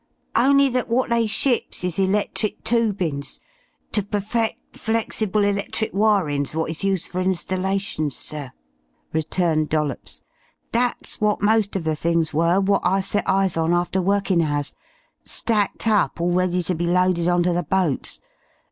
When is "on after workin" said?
13.55-14.41